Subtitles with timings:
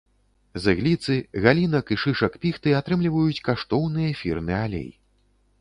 [0.61, 4.91] З ігліцы, галінак і шышак піхты атрымліваюць каштоўны эфірны алей.